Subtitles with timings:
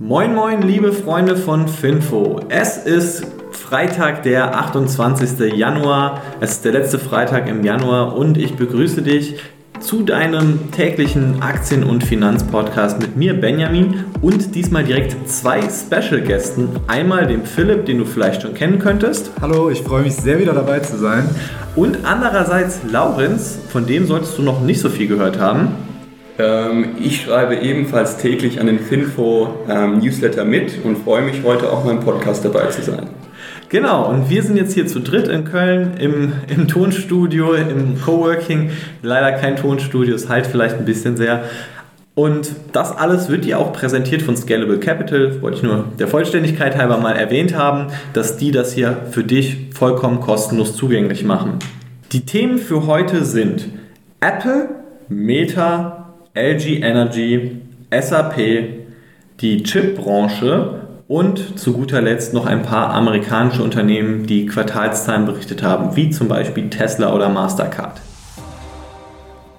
[0.00, 2.40] Moin moin liebe Freunde von Finfo.
[2.48, 5.52] Es ist Freitag, der 28.
[5.56, 6.22] Januar.
[6.38, 9.40] Es ist der letzte Freitag im Januar und ich begrüße dich
[9.80, 16.68] zu deinem täglichen Aktien- und Finanzpodcast mit mir, Benjamin, und diesmal direkt zwei Special-Gästen.
[16.86, 19.32] Einmal dem Philipp, den du vielleicht schon kennen könntest.
[19.40, 21.28] Hallo, ich freue mich sehr, wieder dabei zu sein.
[21.74, 25.87] Und andererseits Laurenz, von dem solltest du noch nicht so viel gehört haben.
[26.38, 31.70] Ähm, ich schreibe ebenfalls täglich an den Finfo ähm, Newsletter mit und freue mich heute
[31.72, 33.08] auch beim Podcast dabei zu sein.
[33.70, 38.70] Genau, und wir sind jetzt hier zu dritt in Köln im, im Tonstudio, im Coworking.
[39.02, 41.42] Leider kein Tonstudio, es halt vielleicht ein bisschen sehr.
[42.14, 45.42] Und das alles wird dir auch präsentiert von Scalable Capital.
[45.42, 49.68] Wollte ich nur der Vollständigkeit halber mal erwähnt haben, dass die das hier für dich
[49.74, 51.58] vollkommen kostenlos zugänglich machen.
[52.12, 53.68] Die Themen für heute sind
[54.20, 54.68] Apple,
[55.08, 55.97] Meta,
[56.34, 57.60] LG Energy,
[57.90, 58.36] SAP,
[59.40, 65.96] die Chipbranche und zu guter Letzt noch ein paar amerikanische Unternehmen, die Quartalszahlen berichtet haben,
[65.96, 68.00] wie zum Beispiel Tesla oder Mastercard.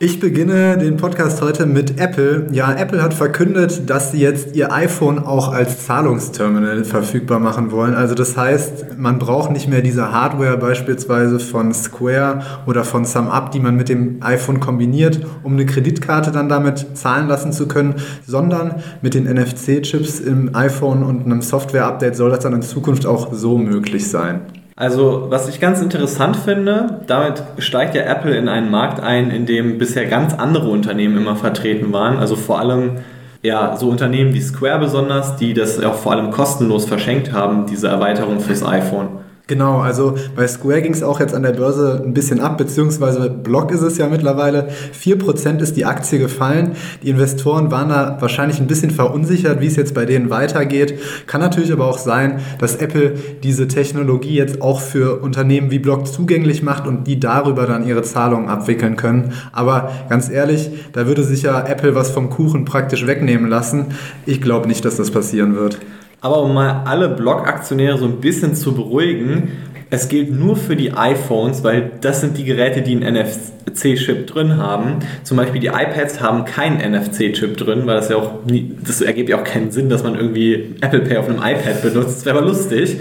[0.02, 2.48] Ich beginne den Podcast heute mit Apple.
[2.54, 7.96] Ja, Apple hat verkündet, dass sie jetzt ihr iPhone auch als Zahlungsterminal verfügbar machen wollen.
[7.96, 13.52] Also das heißt, man braucht nicht mehr diese Hardware beispielsweise von Square oder von SumUp,
[13.52, 17.96] die man mit dem iPhone kombiniert, um eine Kreditkarte dann damit zahlen lassen zu können,
[18.26, 23.34] sondern mit den NFC-Chips im iPhone und einem Software-Update soll das dann in Zukunft auch
[23.34, 24.44] so möglich sein.
[24.80, 29.46] Also, was ich ganz interessant finde, damit steigt ja Apple in einen Markt ein, in
[29.46, 32.18] dem bisher ganz andere Unternehmen immer vertreten waren.
[32.18, 33.00] Also vor allem
[33.42, 37.90] ja, so Unternehmen wie Square besonders, die das auch vor allem kostenlos verschenkt haben, diese
[37.90, 39.20] Erweiterung fürs iPhone.
[39.50, 43.32] Genau, also bei Square ging es auch jetzt an der Börse ein bisschen ab, beziehungsweise
[43.32, 44.70] Block ist es ja mittlerweile.
[44.94, 46.74] 4% ist die Aktie gefallen.
[47.02, 51.00] Die Investoren waren da wahrscheinlich ein bisschen verunsichert, wie es jetzt bei denen weitergeht.
[51.26, 56.06] Kann natürlich aber auch sein, dass Apple diese Technologie jetzt auch für Unternehmen wie Block
[56.06, 59.34] zugänglich macht und die darüber dann ihre Zahlungen abwickeln können.
[59.52, 63.88] Aber ganz ehrlich, da würde sich ja Apple was vom Kuchen praktisch wegnehmen lassen.
[64.28, 65.80] Ich glaube nicht, dass das passieren wird.
[66.22, 69.52] Aber um mal alle Block-Aktionäre so ein bisschen zu beruhigen,
[69.92, 74.58] es gilt nur für die iPhones, weil das sind die Geräte, die einen NFC-Chip drin
[74.58, 75.00] haben.
[75.24, 79.30] Zum Beispiel die iPads haben keinen NFC-Chip drin, weil das ja auch nie, das ergibt
[79.30, 82.18] ja auch keinen Sinn, dass man irgendwie Apple Pay auf einem iPad benutzt.
[82.18, 83.00] Das wäre aber lustig.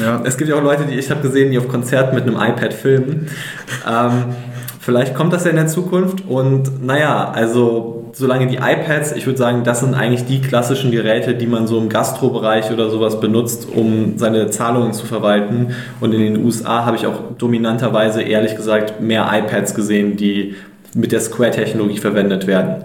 [0.00, 0.22] Ja.
[0.24, 2.74] Es gibt ja auch Leute, die ich habe gesehen, die auf Konzerten mit einem iPad
[2.74, 3.28] filmen.
[3.88, 4.34] Ähm,
[4.84, 9.38] vielleicht kommt das ja in der Zukunft und naja, also solange die iPads, ich würde
[9.38, 13.66] sagen, das sind eigentlich die klassischen Geräte, die man so im Gastrobereich oder sowas benutzt,
[13.74, 15.74] um seine Zahlungen zu verwalten.
[16.00, 20.54] Und in den USA habe ich auch dominanterweise, ehrlich gesagt, mehr iPads gesehen, die
[20.94, 22.84] mit der Square-Technologie verwendet werden.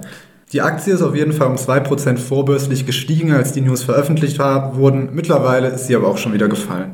[0.51, 5.09] Die Aktie ist auf jeden Fall um 2% vorbörslich gestiegen, als die News veröffentlicht wurden.
[5.13, 6.91] Mittlerweile ist sie aber auch schon wieder gefallen.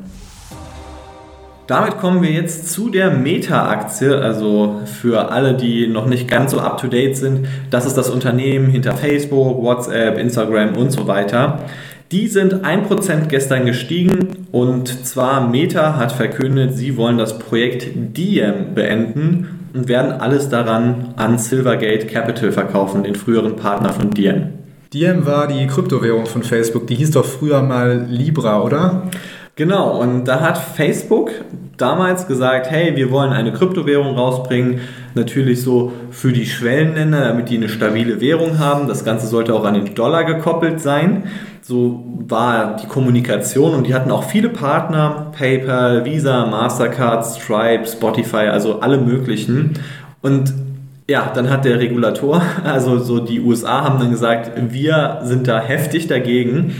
[1.66, 4.16] Damit kommen wir jetzt zu der Meta-Aktie.
[4.16, 8.94] Also für alle, die noch nicht ganz so up-to-date sind, das ist das Unternehmen hinter
[8.94, 11.64] Facebook, WhatsApp, Instagram und so weiter.
[12.12, 18.74] Die sind 1% gestern gestiegen und zwar Meta hat verkündet, sie wollen das Projekt Diem
[18.76, 24.52] beenden und werden alles daran an Silvergate Capital verkaufen, den früheren Partner von Diem.
[24.92, 29.10] Diem war die Kryptowährung von Facebook, die hieß doch früher mal Libra, oder?
[29.58, 31.30] Genau, und da hat Facebook
[31.78, 34.80] damals gesagt, hey, wir wollen eine Kryptowährung rausbringen,
[35.14, 38.86] natürlich so für die Schwellenländer, damit die eine stabile Währung haben.
[38.86, 41.24] Das Ganze sollte auch an den Dollar gekoppelt sein.
[41.62, 48.48] So war die Kommunikation und die hatten auch viele Partner, PayPal, Visa, Mastercard, Stripe, Spotify,
[48.48, 49.72] also alle möglichen.
[50.20, 50.52] Und
[51.08, 55.60] ja, dann hat der Regulator, also so die USA haben dann gesagt, wir sind da
[55.60, 56.74] heftig dagegen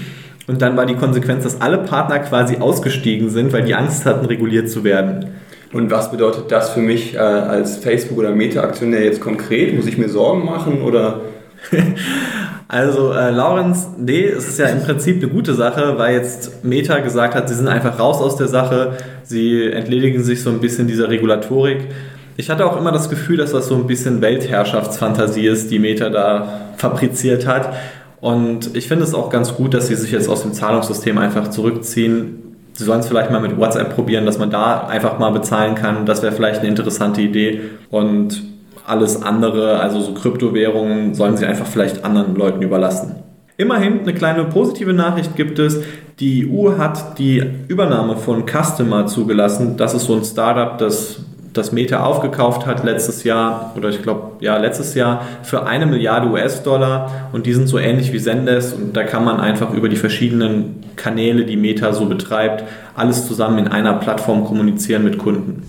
[0.46, 4.26] und dann war die Konsequenz, dass alle Partner quasi ausgestiegen sind, weil die Angst hatten,
[4.26, 5.26] reguliert zu werden.
[5.72, 9.74] Und was bedeutet das für mich äh, als Facebook- oder Meta-Aktionär jetzt konkret?
[9.74, 11.22] Muss ich mir Sorgen machen oder?
[12.68, 17.00] also, äh, Laurenz, nee, es ist ja im Prinzip eine gute Sache, weil jetzt Meta
[17.00, 18.92] gesagt hat, sie sind einfach raus aus der Sache,
[19.24, 21.88] sie entledigen sich so ein bisschen dieser Regulatorik.
[22.36, 26.10] Ich hatte auch immer das Gefühl, dass das so ein bisschen Weltherrschaftsfantasie ist, die Meta
[26.10, 27.74] da fabriziert hat.
[28.20, 31.50] Und ich finde es auch ganz gut, dass sie sich jetzt aus dem Zahlungssystem einfach
[31.50, 32.56] zurückziehen.
[32.72, 36.06] Sie sollen es vielleicht mal mit WhatsApp probieren, dass man da einfach mal bezahlen kann.
[36.06, 37.60] Das wäre vielleicht eine interessante Idee.
[37.90, 38.42] Und
[38.86, 43.16] alles andere, also so Kryptowährungen, sollen sie einfach vielleicht anderen Leuten überlassen.
[43.58, 45.80] Immerhin eine kleine positive Nachricht gibt es.
[46.20, 49.76] Die EU hat die Übernahme von Customer zugelassen.
[49.76, 51.20] Das ist so ein Startup, das
[51.56, 56.28] das Meta aufgekauft hat letztes Jahr oder ich glaube ja letztes Jahr für eine Milliarde
[56.28, 59.96] US-Dollar und die sind so ähnlich wie Zendesk und da kann man einfach über die
[59.96, 62.64] verschiedenen Kanäle, die Meta so betreibt,
[62.94, 65.62] alles zusammen in einer Plattform kommunizieren mit Kunden.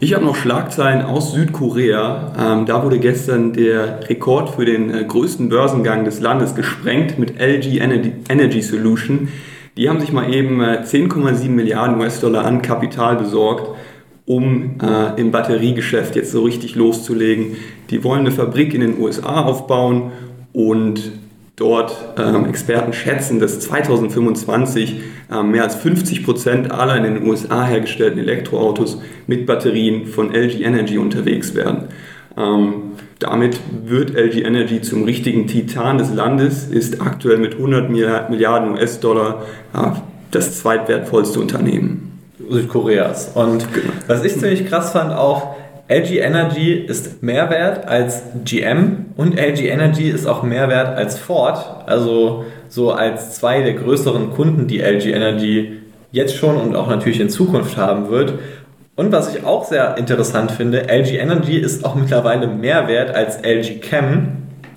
[0.00, 2.32] Ich habe noch Schlagzeilen aus Südkorea.
[2.38, 7.40] Ähm, da wurde gestern der Rekord für den äh, größten Börsengang des Landes gesprengt mit
[7.40, 9.28] LG Energy, Energy Solution.
[9.76, 13.73] Die haben sich mal eben äh, 10,7 Milliarden US-Dollar an Kapital besorgt,
[14.26, 17.56] um äh, im Batteriegeschäft jetzt so richtig loszulegen.
[17.90, 20.12] Die wollen eine Fabrik in den USA aufbauen
[20.52, 21.12] und
[21.56, 25.00] dort ähm, Experten schätzen, dass 2025
[25.32, 30.62] ähm, mehr als 50 Prozent aller in den USA hergestellten Elektroautos mit Batterien von LG
[30.62, 31.84] Energy unterwegs werden.
[32.36, 32.74] Ähm,
[33.20, 39.44] damit wird LG Energy zum richtigen Titan des Landes, ist aktuell mit 100 Milliarden US-Dollar
[39.72, 39.90] äh,
[40.32, 42.03] das zweitwertvollste Unternehmen.
[42.50, 43.32] Südkoreas.
[43.34, 43.92] Und genau.
[44.06, 45.54] was ich ziemlich krass fand auch,
[45.88, 51.18] LG Energy ist mehr wert als GM und LG Energy ist auch mehr wert als
[51.18, 51.58] Ford.
[51.86, 55.80] Also so als zwei der größeren Kunden, die LG Energy
[56.10, 58.34] jetzt schon und auch natürlich in Zukunft haben wird.
[58.96, 63.38] Und was ich auch sehr interessant finde, LG Energy ist auch mittlerweile mehr wert als
[63.42, 64.28] LG Chem,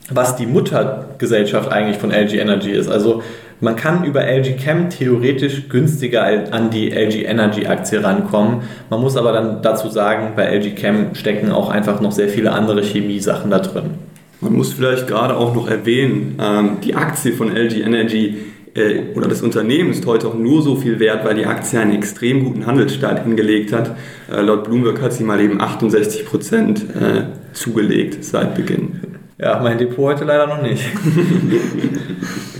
[0.10, 2.90] was die Muttergesellschaft eigentlich von LG Energy ist.
[2.90, 3.22] Also
[3.60, 8.62] man kann über LG Chem theoretisch günstiger an die LG Energy Aktie rankommen.
[8.90, 12.52] Man muss aber dann dazu sagen, bei LG Chem stecken auch einfach noch sehr viele
[12.52, 13.92] andere Chemiesachen da drin.
[14.42, 18.38] Man muss vielleicht gerade auch noch erwähnen, ähm, die Aktie von LG Energy
[18.76, 21.94] äh, oder das Unternehmen ist heute auch nur so viel wert, weil die Aktie einen
[21.94, 23.96] extrem guten Handelsstart hingelegt hat.
[24.32, 29.02] Äh, laut Bloomberg hat sie mal eben 68 Prozent äh, zugelegt seit Beginn.
[29.40, 30.84] Ja, mein Depot heute leider noch nicht.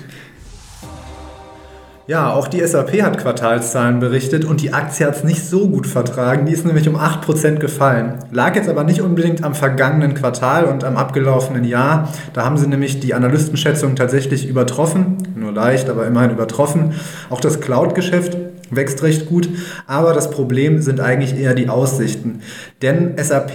[2.08, 5.86] Ja, auch die SAP hat Quartalszahlen berichtet und die Aktie hat es nicht so gut
[5.86, 6.46] vertragen.
[6.46, 8.20] Die ist nämlich um 8% gefallen.
[8.32, 12.14] Lag jetzt aber nicht unbedingt am vergangenen Quartal und am abgelaufenen Jahr.
[12.32, 15.18] Da haben sie nämlich die Analystenschätzung tatsächlich übertroffen.
[15.36, 16.94] Nur leicht, aber immerhin übertroffen.
[17.30, 18.38] Auch das Cloud-Geschäft
[18.72, 19.50] wächst recht gut.
[19.86, 22.40] Aber das Problem sind eigentlich eher die Aussichten.
[22.82, 23.52] Denn SAP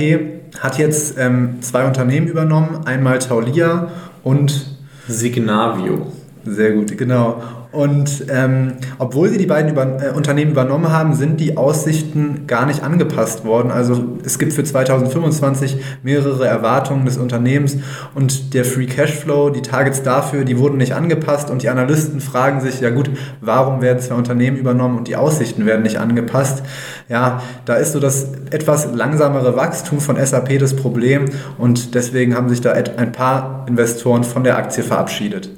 [0.61, 2.81] hat jetzt ähm, zwei Unternehmen übernommen.
[2.85, 3.89] Einmal Taulia
[4.23, 4.77] und
[5.09, 6.13] Signavio.
[6.45, 7.41] Sehr gut, genau.
[7.73, 12.67] Und ähm, obwohl sie die beiden über, äh, Unternehmen übernommen haben, sind die Aussichten gar
[12.67, 13.71] nicht angepasst worden.
[13.71, 17.79] Also es gibt für 2025 mehrere Erwartungen des Unternehmens
[18.15, 22.61] und der Free Cashflow, die Targets dafür, die wurden nicht angepasst und die Analysten fragen
[22.61, 23.11] sich, ja gut,
[23.41, 26.63] warum werden zwei Unternehmen übernommen und die Aussichten werden nicht angepasst?
[27.09, 31.25] Ja, da ist so das etwas langsamere Wachstum von SAP das Problem
[31.57, 35.49] und deswegen haben sich da ein paar Investoren von der Aktie verabschiedet.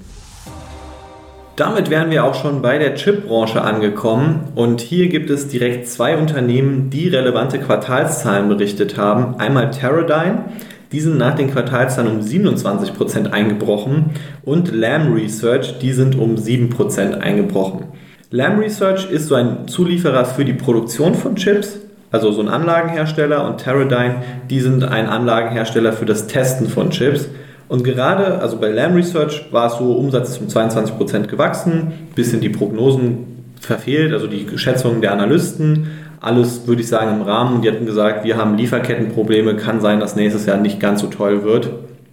[1.56, 6.16] Damit wären wir auch schon bei der Chipbranche angekommen und hier gibt es direkt zwei
[6.16, 9.36] Unternehmen, die relevante Quartalszahlen berichtet haben.
[9.38, 10.46] Einmal Teradyne,
[10.90, 14.06] die sind nach den Quartalszahlen um 27% eingebrochen
[14.42, 17.84] und Lam Research, die sind um 7% eingebrochen.
[18.32, 21.78] Lam Research ist so ein Zulieferer für die Produktion von Chips,
[22.10, 24.16] also so ein Anlagenhersteller und Teradyne,
[24.50, 27.28] die sind ein Anlagenhersteller für das Testen von Chips.
[27.68, 32.40] Und gerade, also bei Lam Research war es so, Umsatz ist um 22% gewachsen, bisschen
[32.40, 35.88] die Prognosen verfehlt, also die Schätzungen der Analysten.
[36.20, 37.62] Alles, würde ich sagen, im Rahmen.
[37.62, 41.44] Die hatten gesagt, wir haben Lieferkettenprobleme, kann sein, dass nächstes Jahr nicht ganz so toll
[41.44, 41.70] wird.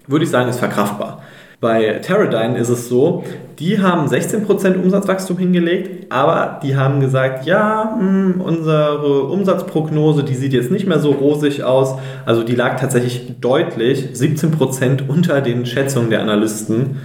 [0.08, 1.21] Würde ich sagen, ist verkraftbar.
[1.62, 3.24] Bei Teradyne ist es so,
[3.60, 10.54] die haben 16% Umsatzwachstum hingelegt, aber die haben gesagt, ja, hm, unsere Umsatzprognose, die sieht
[10.54, 12.00] jetzt nicht mehr so rosig aus.
[12.26, 16.98] Also die lag tatsächlich deutlich 17% unter den Schätzungen der Analysten.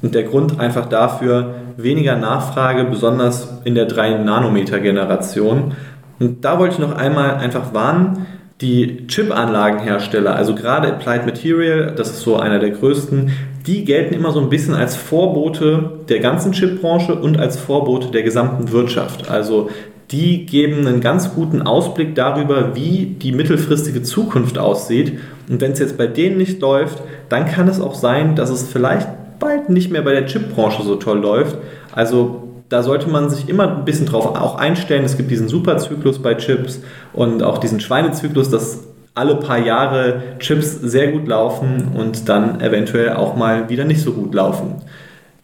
[0.00, 5.72] Und der Grund einfach dafür, weniger Nachfrage, besonders in der 3-Nanometer-Generation.
[6.20, 8.26] Und da wollte ich noch einmal einfach warnen,
[8.60, 13.32] die Chip-Anlagenhersteller, also gerade Applied Material, das ist so einer der größten,
[13.66, 18.22] die gelten immer so ein bisschen als Vorbote der ganzen Chipbranche und als Vorbote der
[18.22, 19.30] gesamten Wirtschaft.
[19.30, 19.70] Also
[20.10, 25.18] die geben einen ganz guten Ausblick darüber, wie die mittelfristige Zukunft aussieht.
[25.48, 28.64] Und wenn es jetzt bei denen nicht läuft, dann kann es auch sein, dass es
[28.64, 29.08] vielleicht
[29.40, 31.56] bald nicht mehr bei der Chipbranche so toll läuft.
[31.92, 35.04] Also da sollte man sich immer ein bisschen drauf auch einstellen.
[35.04, 36.82] Es gibt diesen Superzyklus bei Chips
[37.14, 43.12] und auch diesen Schweinezyklus, dass alle paar Jahre Chips sehr gut laufen und dann eventuell
[43.12, 44.82] auch mal wieder nicht so gut laufen.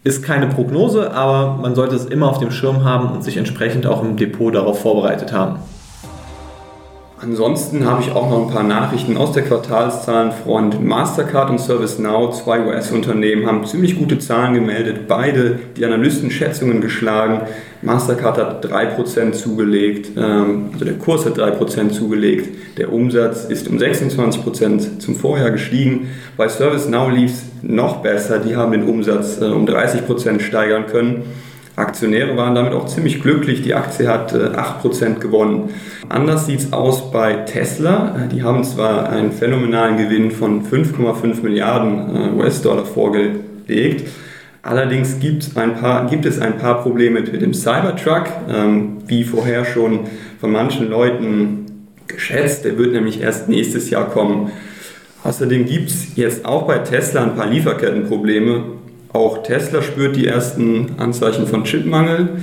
[0.02, 3.86] Ist keine Prognose, aber man sollte es immer auf dem Schirm haben und sich entsprechend
[3.86, 5.60] auch im Depot darauf vorbereitet haben.
[7.22, 10.82] Ansonsten habe ich auch noch ein paar Nachrichten aus der Quartalszahlenfront.
[10.82, 17.42] Mastercard und ServiceNow, zwei US-Unternehmen, haben ziemlich gute Zahlen gemeldet, beide die Analystenschätzungen geschlagen.
[17.82, 23.76] Mastercard hat 3% zugelegt, ähm, also der Kurs hat 3% zugelegt, der Umsatz ist um
[23.76, 26.08] 26% zum Vorjahr gestiegen.
[26.38, 31.24] Bei ServiceNow lief es noch besser, die haben den Umsatz äh, um 30% steigern können.
[31.80, 33.62] Aktionäre waren damit auch ziemlich glücklich.
[33.62, 35.70] Die Aktie hat 8% äh, gewonnen.
[36.08, 38.16] Anders sieht es aus bei Tesla.
[38.16, 44.08] Äh, die haben zwar einen phänomenalen Gewinn von 5,5 Milliarden äh, US-Dollar vorgelegt.
[44.62, 49.64] Allerdings gibt, ein paar, gibt es ein paar Probleme mit dem Cybertruck, ähm, wie vorher
[49.64, 50.00] schon
[50.38, 51.66] von manchen Leuten
[52.06, 52.64] geschätzt.
[52.64, 54.50] Der wird nämlich erst nächstes Jahr kommen.
[55.22, 58.64] Außerdem gibt es jetzt auch bei Tesla ein paar Lieferkettenprobleme.
[59.12, 62.40] Auch Tesla spürt die ersten Anzeichen von Chipmangel.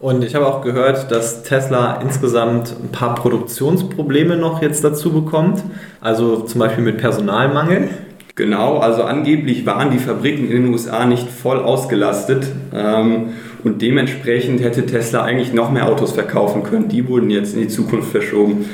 [0.00, 5.62] Und ich habe auch gehört, dass Tesla insgesamt ein paar Produktionsprobleme noch jetzt dazu bekommt.
[6.00, 7.88] Also zum Beispiel mit Personalmangel.
[8.34, 12.46] Genau, also angeblich waren die Fabriken in den USA nicht voll ausgelastet.
[12.72, 13.30] Ähm,
[13.64, 16.88] und dementsprechend hätte Tesla eigentlich noch mehr Autos verkaufen können.
[16.88, 18.66] Die wurden jetzt in die Zukunft verschoben.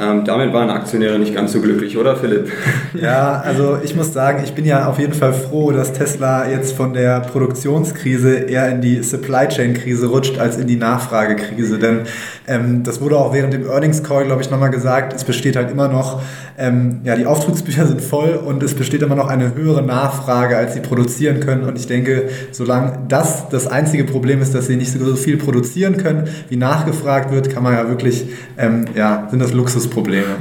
[0.00, 2.50] Ähm, damit waren Aktionäre nicht ganz so glücklich, oder Philipp?
[3.00, 6.74] Ja, also ich muss sagen, ich bin ja auf jeden Fall froh, dass Tesla jetzt
[6.74, 11.78] von der Produktionskrise eher in die Supply Chain Krise rutscht als in die Nachfragekrise.
[11.78, 12.00] Denn
[12.46, 15.12] ähm, das wurde auch während dem Earnings Call, glaube ich, nochmal gesagt.
[15.12, 16.22] Es besteht halt immer noch,
[16.58, 20.74] ähm, ja, die Auftrittsbücher sind voll und es besteht immer noch eine höhere Nachfrage, als
[20.74, 21.64] sie produzieren können.
[21.64, 25.98] Und ich denke, solange das das einzige Problem ist, dass sie nicht so viel produzieren
[25.98, 28.26] können, wie nachgefragt wird, kann man ja wirklich,
[28.56, 29.52] ähm, ja, sind das
[29.88, 30.26] Luxusprobleme.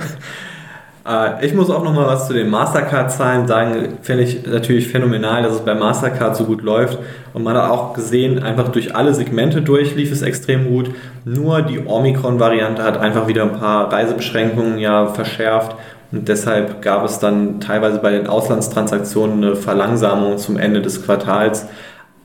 [1.10, 3.98] Äh, ich muss auch noch mal was zu den Mastercard-Zahlen sagen.
[4.02, 7.00] Finde ich natürlich phänomenal, dass es bei Mastercard so gut läuft.
[7.34, 10.92] Und man hat auch gesehen, einfach durch alle Segmente durch lief es extrem gut.
[11.24, 15.78] Nur die Omikron-Variante hat einfach wieder ein paar Reisebeschränkungen ja verschärft.
[16.12, 21.68] Und deshalb gab es dann teilweise bei den Auslandstransaktionen eine Verlangsamung zum Ende des Quartals.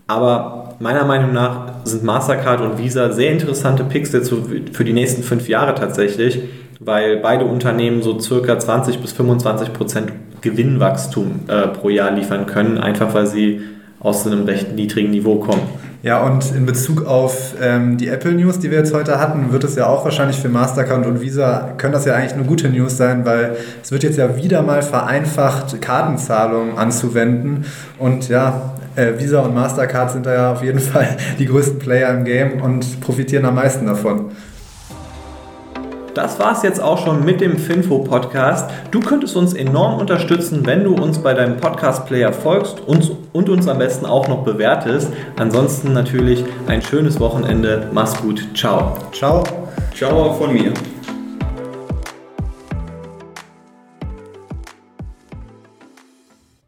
[0.08, 4.34] Aber meiner Meinung nach sind Mastercard und Visa sehr interessante Picks jetzt
[4.72, 6.40] für die nächsten fünf Jahre tatsächlich
[6.84, 12.78] weil beide Unternehmen so circa 20 bis 25 Prozent Gewinnwachstum äh, pro Jahr liefern können,
[12.78, 13.60] einfach weil sie
[14.00, 15.62] aus einem recht niedrigen Niveau kommen.
[16.02, 19.62] Ja, und in Bezug auf ähm, die Apple News, die wir jetzt heute hatten, wird
[19.62, 22.96] es ja auch wahrscheinlich für Mastercard und Visa, können das ja eigentlich eine gute News
[22.96, 27.66] sein, weil es wird jetzt ja wieder mal vereinfacht, Kartenzahlungen anzuwenden.
[28.00, 32.12] Und ja, äh, Visa und Mastercard sind da ja auf jeden Fall die größten Player
[32.12, 34.32] im Game und profitieren am meisten davon.
[36.14, 38.70] Das war es jetzt auch schon mit dem Finfo-Podcast.
[38.90, 43.66] Du könntest uns enorm unterstützen, wenn du uns bei deinem Podcast-Player folgst und, und uns
[43.66, 45.10] am besten auch noch bewertest.
[45.36, 47.88] Ansonsten natürlich ein schönes Wochenende.
[47.92, 48.46] Mach's gut.
[48.54, 48.96] Ciao.
[49.12, 49.42] Ciao.
[49.94, 50.72] Ciao auch von mir.